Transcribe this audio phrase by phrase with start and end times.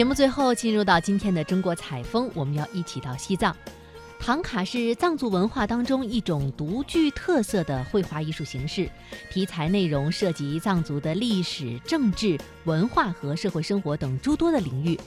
[0.00, 3.54] 节目最后进入到今天的中国采风，我们要一起到西藏。
[4.18, 8.88] 唐卡是藏族文化当中一种独具特色的绘画艺术形式，
[9.30, 14.98] 题材内容涉及藏族的历史、政治、文化和社会生活等诸多的领域。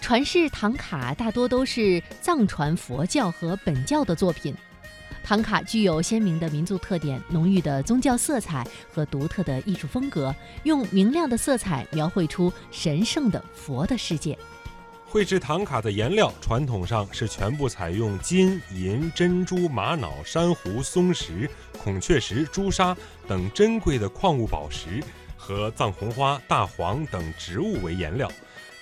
[0.00, 4.52] 传世唐卡大多都是藏传佛教和本教的作品。
[5.26, 10.32] 唐卡具有鲜明的民族特点、浓郁的宗教色彩和独特的艺术风格，
[10.62, 14.38] 用明亮的色彩描绘出神圣的佛的世界。
[15.04, 25.02] 绘制唐卡的颜料传统上是全部采用金银、珍珠、玛瑙、珊瑚、松石、孔雀石、朱砂等珍贵的矿物宝石
[25.36, 28.30] 和藏红花、大黄等植物为颜料。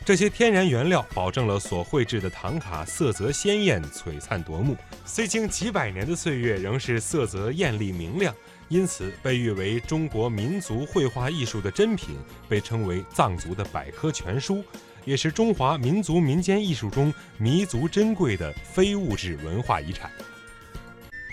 [0.04, 4.76] 这些天然原料保证了所绘制的唐卡色泽鲜艳、璀璨夺目。
[5.06, 8.34] 虽经几百年的岁月，仍是色泽艳丽明亮，
[8.68, 12.18] 因此被誉为中国民族绘画艺术的珍品，
[12.50, 14.62] 被称为藏族的百科全书。
[15.06, 20.10] 也是中华民族民间艺术中弥足珍贵的非物质文化遗产。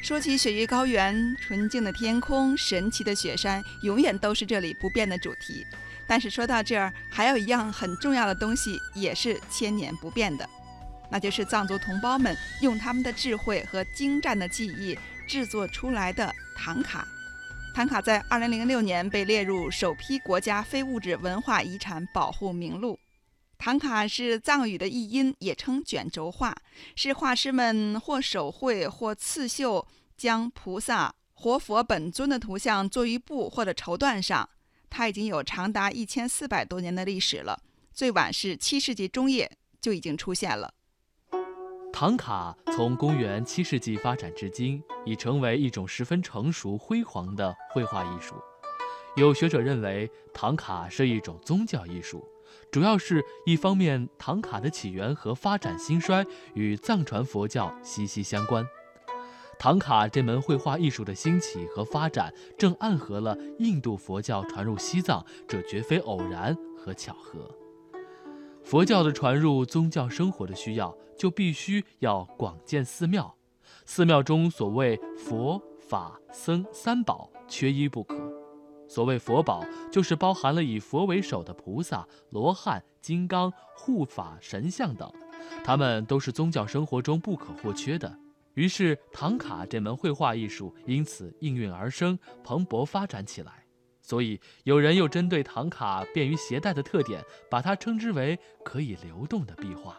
[0.01, 5.65] 说起雪域高原，纯净的天空、神奇的雪山，永远都是这里不变的主题。
[6.11, 10.45] 但是说到这儿，还有一样很重要的东西，也是千年不变的，
[11.09, 17.07] 那就是藏族同胞们用他们的智慧和精湛的技艺制作出来的唐卡。
[17.73, 22.99] 唐卡在2006年被列入首批国家非物质文化遗产保护名录。
[23.57, 26.53] 唐卡是藏语的译音，也称卷轴画，
[26.93, 34.49] 是画师们或手绘或刺绣，将菩萨、活佛本尊的图像做于布或者绸缎上。
[34.91, 40.73] 它已经有长达一千四百多年的历史了，最晚是七世纪中叶就已经出现了。
[41.93, 48.35] 唐卡从公元七世纪发展至今，已成为一种十分成熟辉煌的绘画艺术。
[49.15, 52.27] 有学者认为，唐卡是一种宗教艺术。
[52.69, 58.65] 主要是一方面，唐卡的起源和发展兴衰与藏传佛教息息相关。
[59.61, 67.47] 唐卡这门绘画艺术的兴起和发展，正暗合了印度佛教传入西藏，这绝非偶然和巧合。
[68.63, 73.35] 佛教的传入，宗教生活的需要，就必须要广建寺庙。
[73.85, 78.17] 寺庙中所谓佛法僧三宝，缺一不可。
[78.87, 85.13] 所谓佛宝，就是包含了以佛为首的菩萨、罗汉、金刚、护法神像等，
[85.63, 88.17] 他们都是宗教生活中不可或缺的。
[88.53, 93.65] 于是，唐卡这门绘画艺术因此应运而生，蓬勃发展起来。
[94.01, 99.97] 所以，有人又针对唐卡便于携带的特点，把它称之为可以流动的壁画。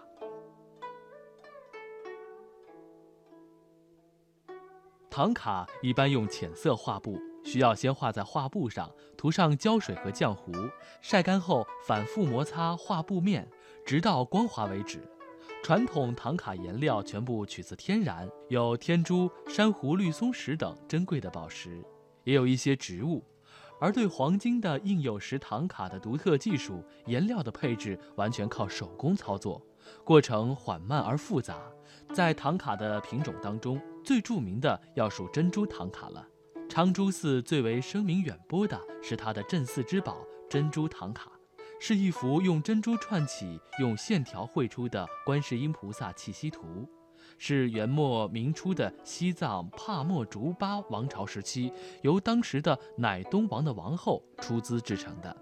[5.09, 7.19] 唐卡一般用浅色画布。
[7.45, 10.53] 需要先画在画布上，涂上胶水和浆糊，
[11.01, 13.51] 晒干后反复摩擦画布面，
[13.85, 15.03] 直到光滑为止。
[15.63, 21.81] 传统唐卡颜料全部取自天然，有天珠、珊瑚、绿松石等珍贵的宝石，
[22.25, 23.25] 也有一些植物。
[23.81, 29.65] 而对黄金的印有石唐卡的独特技术，颜料的配置完全靠手工操作，
[30.03, 31.63] 过程缓慢而复杂。
[32.13, 36.27] 在唐卡的品种当中，最著名的要数珍珠唐卡了。
[36.69, 41.31] 昌珠寺最为声名远播的是它的镇寺之宝珍珠唐卡，
[41.85, 46.89] 是一幅用珍珠串起、用线条绘出的观世音菩萨气息图，
[47.39, 51.73] 是元末明初的西藏帕莫竹巴王朝时期
[52.03, 55.37] 由当时的乃东王的王后出资制成的。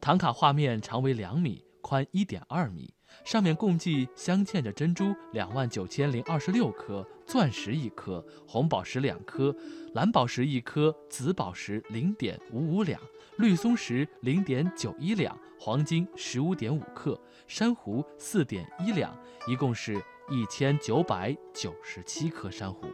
[0.00, 2.92] 唐卡画面长为两米，宽一点二米。
[3.24, 9.56] 上面共计镶嵌着珍珠两万九千零二十六颗，钻石一颗，红宝石两颗，
[9.94, 13.00] 蓝宝石一颗，紫宝石零点五五两，
[13.38, 19.96] 绿松石零点九一两，黄金十五点五克，珊瑚四点一两，一共是
[20.28, 22.86] 一千九百九十七颗珊瑚。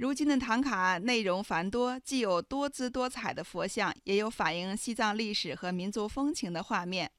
[0.00, 7.10] 如今的唐卡内容繁多，既有多姿多彩的佛像，也有反映西藏历史和民族风情的画面。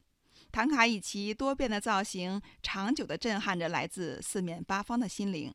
[0.51, 5.53] 唐卡以其多变的造型，长久地震撼着来自四面八方的心灵。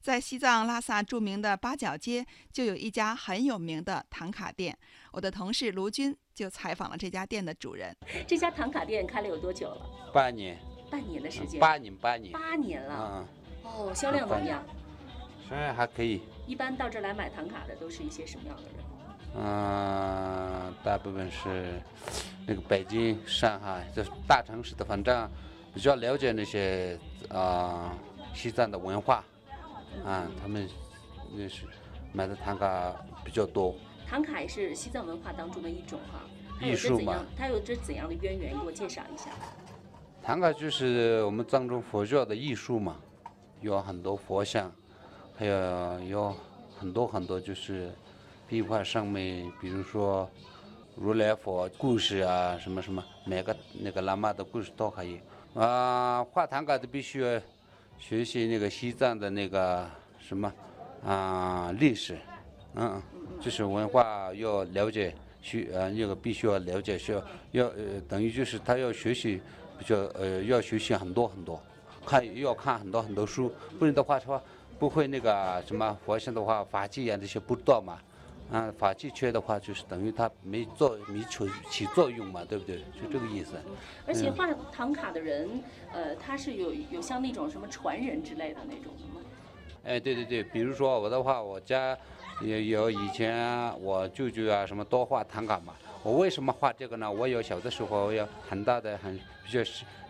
[0.00, 4.74] 在西藏拉萨著名的八角街，就有一家很有名的唐卡店。
[5.12, 7.94] 我的同事卢军就采访了这家店的主人。
[8.26, 10.10] 这家唐卡店开了有多久了？
[10.14, 10.58] 半年。
[10.90, 11.60] 半年的时间。
[11.60, 12.32] 八年，八年。
[12.32, 13.28] 八年了。
[13.28, 13.70] 嗯。
[13.70, 14.64] 哦，销量怎么样？
[15.52, 16.22] 哎，还可以。
[16.46, 18.72] 一般到这来买唐卡的都是一些什么样的人？
[19.34, 21.80] 嗯，大部分是
[22.46, 25.30] 那个北京、上海就是大城市的，反正
[25.74, 27.94] 比较了解那些啊
[28.34, 29.24] 西藏的文化，
[30.04, 30.68] 啊，他们
[31.34, 31.66] 那是
[32.12, 32.94] 买的唐卡
[33.24, 33.74] 比较多。
[34.06, 36.20] 唐卡也是西藏文化当中的一种哈，
[36.60, 37.26] 它有艺术嘛着怎样？
[37.36, 38.52] 它有着怎样的渊源？
[38.52, 39.30] 给我介绍一下。
[40.22, 42.96] 唐卡就是我们藏传佛教的艺术嘛，
[43.62, 44.70] 有很多佛像，
[45.36, 46.36] 还有有
[46.78, 47.90] 很多很多就是
[48.48, 50.28] 壁画上面，比如说
[50.96, 55.20] 如来佛故事啊，什么什么，每个那个喇嘛的故事都可以。
[55.54, 57.40] 啊，画唐卡的必须要
[57.98, 59.88] 学习那个西藏的那个
[60.18, 60.52] 什么
[61.04, 62.18] 啊历史，
[62.74, 63.02] 嗯，
[63.40, 69.40] 就是文化要了解，需呃那个必须要了解，需要要呃等于就是他要学习。
[69.78, 71.60] 比较呃要学习很多很多，
[72.06, 74.40] 看要看很多很多书，不然的话说
[74.82, 78.00] 不会那个什么佛像的话法器呀这些不知道嘛，
[78.50, 82.78] 啊法器缺的话就是等于它没做没起起作用嘛，对不对？
[83.00, 83.52] 就这个意思。
[84.04, 85.62] 而且画唐卡的人，
[85.92, 89.24] 呃，他是有有像那种什么传人之类的那种的吗？
[89.84, 91.96] 哎，对对对，比如说我的话，我家
[92.40, 95.74] 也有以前我舅舅啊什么多画唐卡嘛。
[96.02, 97.08] 我为什么画这个呢？
[97.08, 99.60] 我有小的时候有很大的很比较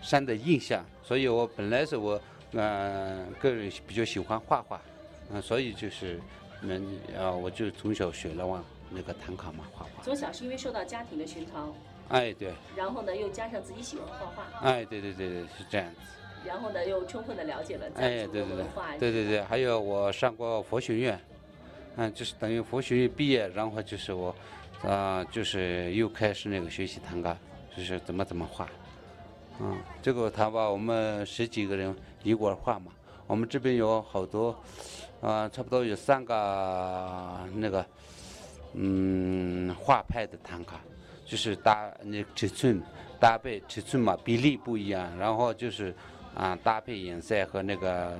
[0.00, 2.18] 深的印象，所以我本来是我
[2.52, 4.80] 嗯个人比较喜欢画画，
[5.30, 6.20] 嗯，所以就是
[6.62, 10.02] 嗯啊我就从小学了往那个唐卡嘛画画。
[10.02, 11.74] 从小是因为受到家庭的熏陶。
[12.08, 12.52] 哎对。
[12.76, 14.60] 然后呢，又加上自己喜欢画画。
[14.60, 16.00] 哎对对对对是这样子。
[16.44, 18.96] 然后呢，又充分的了解了藏族文化。
[18.98, 21.20] 对对对，还有我上过佛学院，
[21.96, 24.34] 嗯，就是等于佛学院毕业，然后就是我。
[24.82, 27.38] 啊，就是又开始那个学习弹卡，
[27.76, 28.68] 就是怎么怎么画，
[29.60, 32.92] 嗯，这个谈吧我们十几个人一块画嘛，
[33.26, 34.56] 我们这边有好多，
[35.20, 37.84] 啊，差不多有三个那个，
[38.74, 40.80] 嗯，画派的弹卡，
[41.24, 42.82] 就是搭那尺寸
[43.20, 45.94] 搭配尺寸嘛，比例不一样，然后就是
[46.34, 48.16] 啊搭配颜色和那个。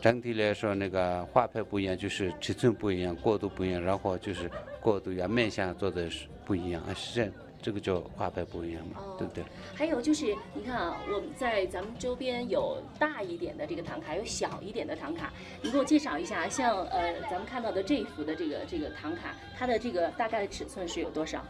[0.00, 7.32] 整体来说，那个画派不一样，就是尺寸不一样，过渡不一样，然后就是过渡呀面相做的是不一样啊，是这样，
[7.64, 9.42] 这个就画派不一样嘛，对不对？
[9.74, 15.32] 还有就是，你看啊，我们在咱们周边有大一点的这个唐卡，有小一点的唐卡，
[15.62, 21.42] 你给我介绍一下，像呃咱们看到的这一幅的这个这个唐卡，它的这个大概的尺寸是有多少？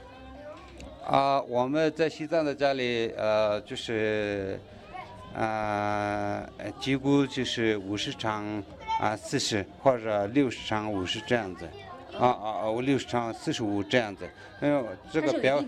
[1.05, 4.61] 啊，我们在西藏的家里，呃，就是。
[5.37, 8.63] 啊，几乎就是五十乘
[9.01, 11.69] 啊四十或者六十乘五十这样子，
[12.19, 14.29] 啊啊啊，我六十乘四十五这样子。
[14.61, 15.63] 嗯，这个标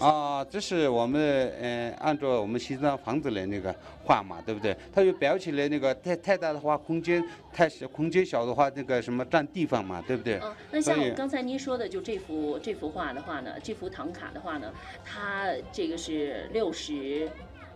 [0.00, 3.72] 啊，这是我们嗯按照我们西藏房子来那个
[4.04, 4.76] 画嘛，对不对？
[4.92, 10.38] 它就裱起来那个太太大的话，空间太小，空间小的话，那个什么占地方嘛，对不对？
[10.38, 14.72] 啊，那像刚才您说的，就这幅这幅画的话呢，这幅唐卡的话呢，
[15.04, 17.28] 它这个是六十。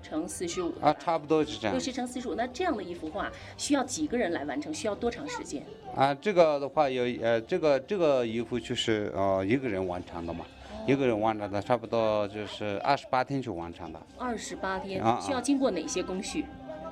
[0.02, 1.74] 乘四十五啊，差不多是这样。
[1.74, 4.72] 六十乘四十五，那这样的一幅画需要几个人来完成？
[4.72, 5.62] 需要多长时间？
[5.94, 10.44] 啊，这个的话有呃，这个这个一幅就是呃一个人完成的嘛，
[10.86, 14.00] 一个人完成的，差不多就是二十八天就完成的。
[14.16, 16.44] 二十八天，需要经过哪些工序？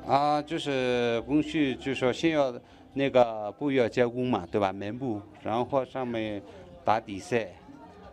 [0.06, 2.54] 啊，就是工序，就是说先要
[2.94, 4.72] 那个布要加工嘛，对吧？
[4.72, 6.40] 棉布，然后上面
[6.84, 7.36] 打底色，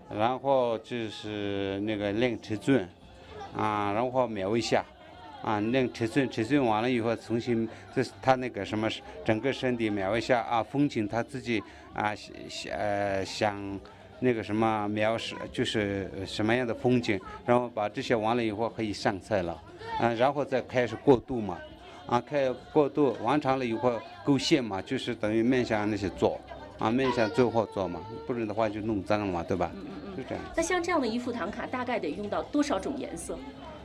[0.09, 2.89] 然后就是那个量尺寸，
[3.55, 4.83] 啊，然后描一下。
[5.41, 8.87] 啊，那尺寸尺寸完了以后，重新这是他那个什么
[9.25, 11.61] 整个身体描一下啊，风景他自己
[11.93, 13.79] 啊想呃想
[14.21, 19.61] 那个什么描述就是什么样的风景，然后把这些完了以后可以上菜了，
[19.99, 21.57] 啊，然后再开始过渡嘛，
[22.05, 26.39] 啊，开过渡完成了以后勾线嘛，就是等于面向那些做，
[26.83, 29.71] 啊，面向最后做嘛，不然的话就弄脏了嘛，对吧？
[29.73, 30.17] 嗯嗯嗯。
[30.17, 30.43] 就这样。
[30.57, 33.37] 那像这样的一副唐卡，大概得用到多少种颜色？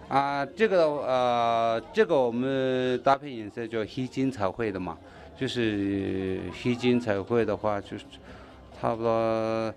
[0.09, 4.99] 啊，这个呃，这个我们搭配颜色叫黑金彩绘的嘛，
[5.38, 8.05] 就是黑金彩绘的话，就是
[8.81, 9.73] 差不多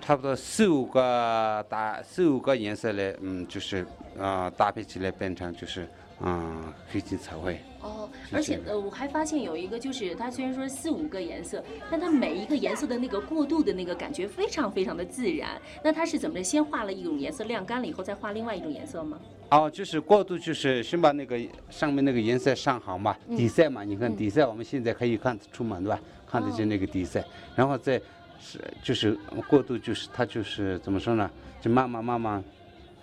[0.00, 3.84] 差不多四五个打四五个颜色来，嗯，就是
[4.18, 5.88] 啊搭配起来变成就是
[6.20, 7.58] 嗯黑金彩绘。
[7.80, 15.60] 哦，而且呃，我还发现有一个，就是它虽然说四五个颜色，但它每一个颜色的那个过渡的那个感觉非常非常的自然。
[15.82, 16.42] 那它是怎么着？
[16.42, 19.18] 先画了一种颜色晾干了以后，再画另外一种颜色吗？
[19.50, 26.00] 哦，就是过渡，就是先把那个上面那个颜色上好嘛，底色嘛，你看底色，我们现在可以看得出嘛，对吧？
[26.26, 27.22] 看得见那个底色，
[27.54, 28.00] 然后再
[28.40, 29.12] 是就是
[29.46, 31.30] 过渡，就是它就是怎么说呢？
[31.60, 32.42] 就慢慢慢慢。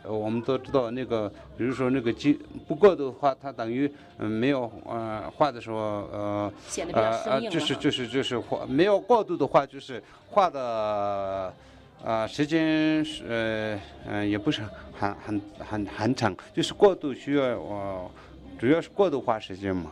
[0.03, 6.53] 呃，我们都知道那个，比如说那个金不过的话，它等于嗯没有呃画的时候呃
[6.93, 11.53] 呃就是就是就是画没有过度的话，就是画的
[12.03, 14.61] 啊时间是呃嗯也不是
[14.97, 18.09] 很很很很长，就是过度需要我
[18.59, 19.91] 主要是过度花时间嘛。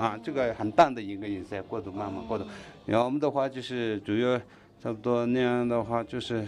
[0.00, 2.46] 啊，这个很淡的一个颜色，过度慢慢过度。
[2.86, 4.38] 然后我们的话就是主要
[4.82, 6.42] 差不多那样的话就是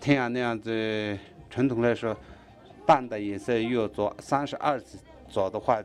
[0.00, 1.16] 太阳那样子，
[1.50, 2.16] 传统来说，
[2.86, 5.82] 淡的颜色要做三十二次做的话，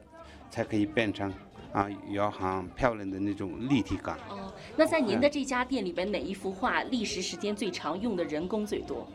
[0.50, 1.34] 才可以变成
[1.74, 4.16] 啊，有很漂亮的那种立体感。
[4.30, 9.08] 哦，那在您的这家店里边，哪一幅画历时时间最长，用的人工最多？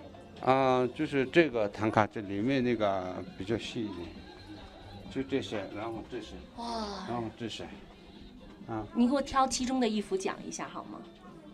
[0.45, 4.09] 啊，就是这个唐卡，这里面那个比较细一点，
[5.11, 7.65] 就这些，然后这些，哇，然后这些，
[8.67, 10.99] 啊，你给我挑其中的一幅讲一下好吗？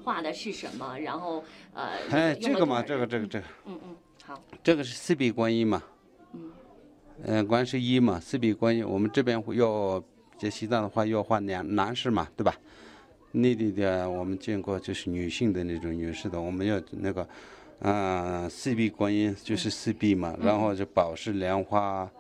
[0.05, 0.97] 画的是什么？
[1.01, 1.43] 然后
[1.75, 3.97] 呃，哎，这个嘛，这个这个这个，嗯嗯，
[4.27, 5.81] 好，这个是四臂观音嘛，
[6.35, 6.51] 嗯，
[7.23, 10.03] 嗯，观世音嘛，四臂观音，我们这边要
[10.37, 12.53] 在西藏的话要画男男士嘛，对吧？
[13.31, 17.29] 内地的我们见过就是女性的那种女士的，我们要那个，
[17.79, 22.11] 啊，四臂观音就是四臂嘛，然后就宝石莲花，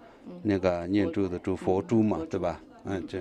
[0.44, 2.60] 那个念珠的珠佛珠嘛，对吧？
[2.84, 3.20] 嗯，这。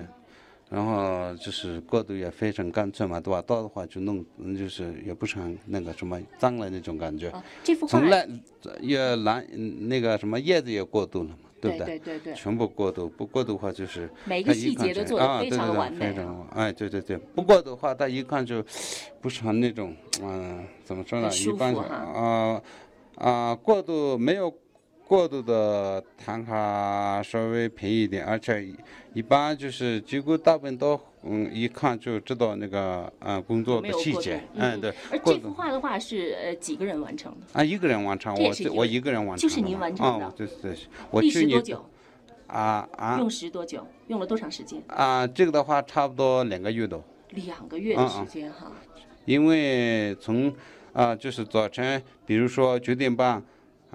[0.68, 3.40] 然后就是过渡也非常干脆嘛，对吧？
[3.42, 7.30] 到的话就弄，嗯就是也不是很那个什么脏了那种感觉。
[7.30, 8.28] 啊，这幅画从烂
[8.80, 17.16] 也蓝嗯那个什么叶子也过渡了嘛，对不对对对，全部过渡，不过度的话就是每一看个细节都做得非对对对常完美非常哎，对对对。
[17.16, 18.60] 不过的话，他一看就
[19.20, 21.30] 不是很那种，嗯、怎么说呢？
[21.32, 22.60] 一般啊
[23.18, 24.52] 啊、过渡没有
[25.06, 28.66] 过渡的唐卡稍微便宜一点，而且
[29.14, 34.92] 一般就是几乎大部分都嗯一看就知道那个嗯工作的细节渡，嗯对。
[35.10, 37.46] 而这幅画的话是呃几个人完成的？
[37.52, 40.76] 啊，一个人完成，我这我一个人完成的，就是您完成的啊，对对，
[41.10, 41.62] 我历去年？
[42.48, 43.86] 啊啊用时多久？
[44.08, 44.82] 用了多长时间？
[44.88, 48.72] 啊，这个的话差不多两个月多，两个月的时间哈。
[49.24, 50.52] 因为从
[50.92, 53.42] 啊就是早晨，比如说九点半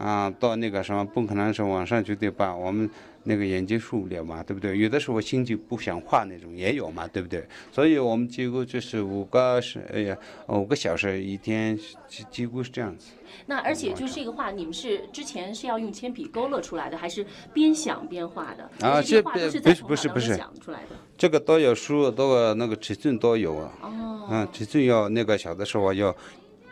[0.01, 2.89] 啊到那个什么，不可能是晚上九点半，我们
[3.23, 4.75] 那个眼睛受不了嘛，对不对？
[4.77, 7.45] 有的时候心就不想画那种也有嘛，对不对？
[7.71, 10.17] 所以我们几乎就是五个是哎呀
[10.47, 11.77] 五个小时一天，
[12.07, 13.11] 几几乎是这样子。
[13.45, 18.87] 那而且就是这个画，你们是之前是要用铅笔勾勒出来的，还是边想边画的？
[18.87, 20.95] 啊这不不是不是不是想出来的。
[21.15, 23.71] 这个都有书，都有那个尺寸都有啊。
[23.83, 26.15] 哦，嗯，尺寸要那个小的时候要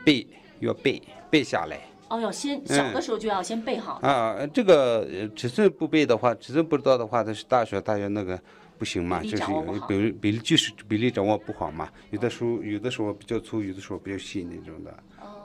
[0.03, 0.25] 背，
[0.59, 3.99] 要背背下来哦，要先嗯小的时候就要先备好。
[4.01, 4.35] 啊。
[4.53, 8.39] 这个呃尺寸不背的话，尺寸不知道的话，它是大小大约那个
[8.77, 9.43] 不行嘛，就是
[9.87, 11.89] 比例比例就是比例掌握不好嘛。
[12.11, 14.93] 有的时候有的时候比较粗，有的时候比较细那种的，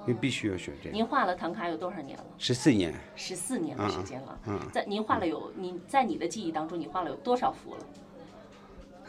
[0.06, 0.94] 你必须要学这个。
[0.94, 2.24] 您画了唐卡有多少年了？
[2.38, 4.38] 十四年，十四年的时间了。
[4.46, 7.80] 嗯在您画了有你在你的记忆当中，你画了有多少幅了？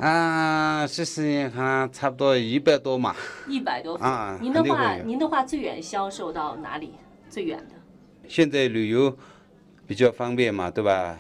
[0.06, 3.16] 啊，十四年可能差不多一百多嘛。
[3.48, 4.04] 一百多幅。
[4.04, 6.96] 啊您的画，您的画最远销售到哪里？
[7.36, 7.76] 最远的？
[8.30, 9.14] 现在旅游
[9.86, 11.20] 比较方便嘛，对吧？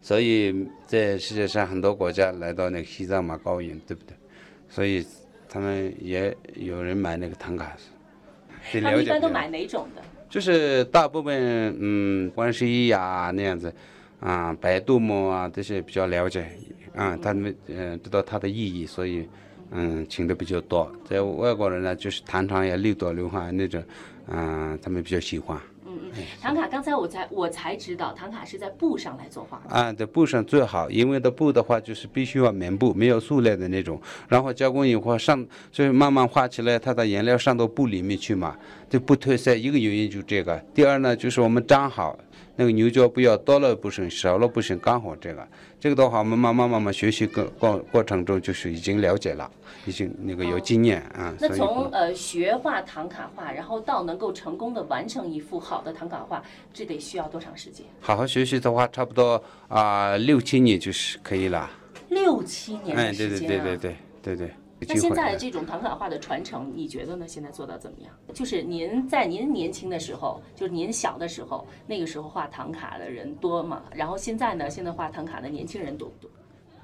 [0.00, 0.54] 所以
[0.86, 4.14] 在世界上很多国家来到那个西藏嘛高原，对不对？
[4.68, 5.04] 所以
[5.48, 7.76] 他们也有人买那个唐卡，
[8.72, 10.02] 得他们一般都买哪种的？
[10.30, 13.74] 就是大部分嗯，观世音呀那样子，
[14.20, 16.48] 啊，白度母啊这些比较了解，
[16.94, 19.28] 啊，他们嗯、呃知道它的意义，所以
[19.70, 20.90] 嗯请的比较多。
[21.04, 23.82] 在外国人呢，就是唐朝呀、六朵流花那种，
[24.28, 25.58] 嗯、他们比较喜欢。
[25.86, 29.74] 嗯嗯，唐卡，刚才我才我才知道，唐卡是在布上来作画的。
[29.74, 34.00] 啊，在布上最好，因为的布的话就是必须要棉布，没有塑料的那种。
[34.28, 38.54] 然后加工以后上，就是慢慢画起来，它的颜料上到布里面去嘛，
[38.90, 39.54] 就不褪色。
[39.54, 40.56] 一个原因就这个。
[40.74, 42.18] 第二呢，就是我们粘好
[42.58, 45.46] 那个牛角不要多了不行，少了不行，刚好这个。
[45.78, 49.48] 这个的话，我们慢慢慢慢学习过过过程中，就是已经了解了，
[49.86, 51.32] 已经那个有经验啊。
[51.38, 56.42] 那从呃学画唐卡画，然后到能够成功的完成一幅好的唐卡画，
[56.74, 57.86] 这得需要多长时间？
[58.00, 61.70] 好好学习的话，差不多啊、六七年就是可以了。
[62.08, 63.38] 六七年哎，对对！
[63.38, 64.50] 对对对对对。
[64.94, 67.26] 机会哎在这种唐卡画的传承，你觉得呢？
[67.28, 68.12] 现在做到怎么样？
[68.32, 73.82] 就是您在您年轻的时候，就是您小的时候，那个时候画唐卡的人多吗？
[73.94, 74.70] 然后现在呢？
[74.70, 76.30] 现在画唐卡的年轻人多不多？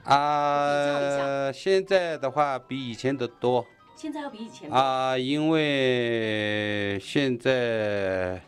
[0.05, 3.65] 啊，现在的话比以前的多
[3.97, 4.77] 现在要比以前多。
[4.77, 8.43] 啊，因为现在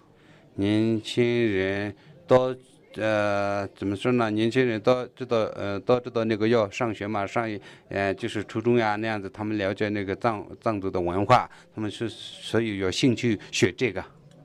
[0.55, 1.95] 年轻人
[2.27, 2.55] 都
[2.99, 4.31] 呃怎么说呢？
[4.31, 7.49] 年轻人都知道呃都知道那个要上学嘛，上
[7.89, 14.05] 呃就是初中呀那样子，他们了解那个藏藏族的文化，他们是所以有兴趣学这个。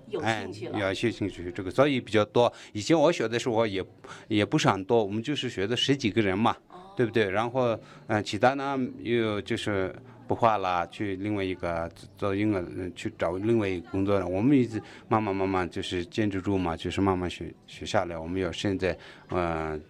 [0.10, 0.80] 有哎兴趣，了。
[0.80, 2.52] 有兴趣这个，所以比较多。
[2.74, 3.82] 以前我学的时候也
[4.28, 6.54] 也不是很多，我们就是学的十几个人嘛，
[6.98, 7.30] 对不对？
[7.30, 9.96] 然后，嗯、其他呢又就是
[10.28, 14.28] 不画了，去另外一个做英文，去找另外一个工作了。
[14.28, 18.18] 我们一直慢慢慢慢就是坚持住嘛，就是慢慢学学下来。
[18.18, 18.98] 我们有现在，
[19.30, 19.82] 嗯、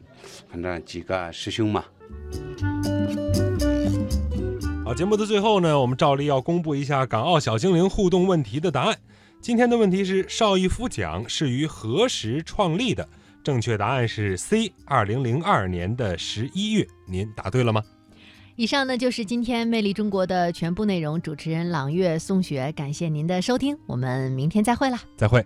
[0.50, 1.86] 反正几个师兄嘛。
[4.84, 8.98] 好，节目的最后呢，我们照例要公布一下港澳小精灵互动问题的答案。
[9.40, 13.08] 今天的问题是邵逸夫奖是于何时创立的？
[13.44, 16.86] 正确答案是 C，二零零二年的十一月。
[17.08, 17.82] 您答对了吗？
[18.55, 21.20] 以上呢就是今天《魅力中国》的全部内容。
[21.22, 25.00] 主持人朗月、宋雪，感谢您的收听，我们明天再会啦！
[25.17, 25.43] 再会。